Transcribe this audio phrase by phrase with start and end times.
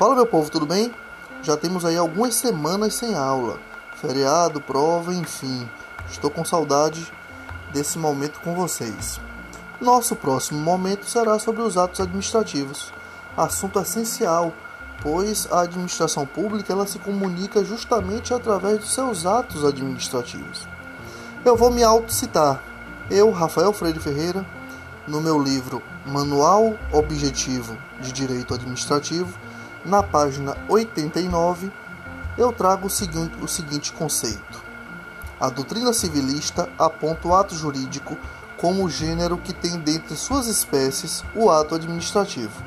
[0.00, 0.90] Fala meu povo, tudo bem?
[1.42, 3.60] Já temos aí algumas semanas sem aula,
[3.96, 5.68] feriado, prova, enfim.
[6.10, 7.12] Estou com saudade
[7.70, 9.20] desse momento com vocês.
[9.78, 12.94] Nosso próximo momento será sobre os atos administrativos,
[13.36, 14.54] assunto essencial,
[15.02, 20.66] pois a administração pública ela se comunica justamente através dos seus atos administrativos.
[21.44, 22.62] Eu vou me autocitar.
[23.10, 24.46] Eu, Rafael Freire Ferreira,
[25.06, 29.38] no meu livro Manual Objetivo de Direito Administrativo,
[29.84, 31.72] na página 89,
[32.36, 34.62] eu trago o seguinte, o seguinte conceito.
[35.40, 38.16] A doutrina civilista aponta o ato jurídico
[38.58, 42.62] como o gênero que tem dentre suas espécies o ato administrativo,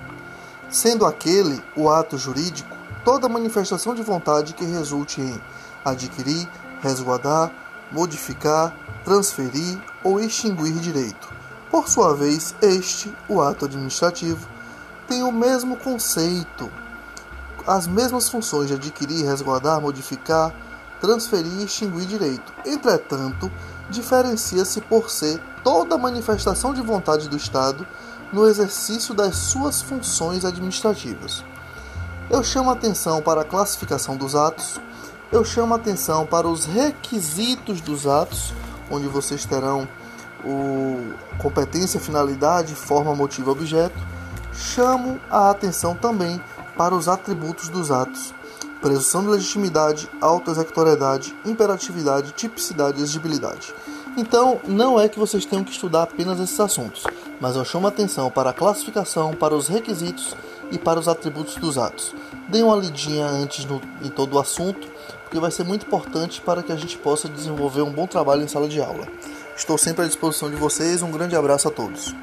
[0.69, 5.39] sendo aquele o ato jurídico toda manifestação de vontade que resulte em
[5.85, 6.47] adquirir,
[6.81, 7.51] resguardar,
[7.91, 11.31] modificar, transferir ou extinguir direito.
[11.69, 14.47] Por sua vez, este, o ato administrativo,
[15.07, 16.71] tem o mesmo conceito
[17.65, 20.53] as mesmas funções de adquirir, resguardar, modificar,
[20.99, 22.53] transferir e extinguir direito.
[22.65, 23.51] Entretanto,
[23.89, 27.85] diferencia-se por ser toda manifestação de vontade do Estado
[28.31, 31.43] no exercício das suas funções administrativas.
[32.29, 34.79] Eu chamo atenção para a classificação dos atos,
[35.31, 38.53] eu chamo atenção para os requisitos dos atos,
[38.89, 39.87] onde vocês terão
[40.43, 43.97] o competência, finalidade, forma, motivo, objeto.
[44.53, 46.41] Chamo a atenção também
[46.77, 48.33] para os atributos dos atos:
[48.81, 53.73] presunção de legitimidade, auto-executoriedade, imperatividade, tipicidade e exigibilidade.
[54.15, 57.03] Então, não é que vocês tenham que estudar apenas esses assuntos,
[57.41, 60.35] mas eu chamo a atenção para a classificação, para os requisitos
[60.69, 62.13] e para os atributos dos atos.
[62.47, 64.87] Deem uma lidinha antes no, em todo o assunto,
[65.23, 68.47] porque vai ser muito importante para que a gente possa desenvolver um bom trabalho em
[68.47, 69.07] sala de aula.
[69.55, 72.13] Estou sempre à disposição de vocês, um grande abraço a todos.